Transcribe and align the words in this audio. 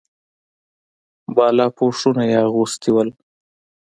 بالاپوشونه 1.35 2.23
یې 2.29 2.37
اغوستي 2.47 2.89
وو. 2.93 3.03